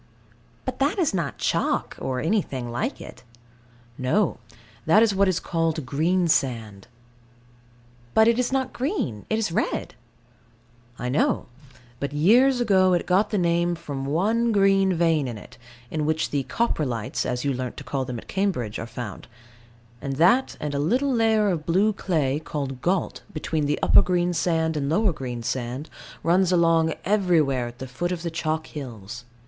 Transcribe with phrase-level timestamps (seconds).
[0.65, 3.21] But that is not chalk, or anything like it.
[3.99, 4.39] No,
[4.87, 6.87] that is what is called Greensand.
[8.15, 9.93] But it is not green, it is red.
[10.97, 11.45] I know:
[11.99, 15.59] but years ago it got the name from one green vein in it,
[15.91, 19.27] in which the "Coprolites," as you learnt to call them at Cambridge, are found;
[20.01, 24.75] and that, and a little layer of blue clay, called gault, between the upper Greensand
[24.75, 25.91] and lower Greensand,
[26.23, 29.25] runs along everywhere at the foot of the chalk hills.